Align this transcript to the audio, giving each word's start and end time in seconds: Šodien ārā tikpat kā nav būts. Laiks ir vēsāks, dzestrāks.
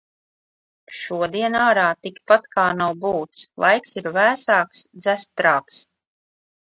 Šodien 0.99 1.57
ārā 1.65 1.83
tikpat 2.07 2.49
kā 2.57 2.65
nav 2.79 2.97
būts. 3.05 3.43
Laiks 3.65 3.95
ir 4.03 4.09
vēsāks, 4.17 4.85
dzestrāks. 5.03 5.83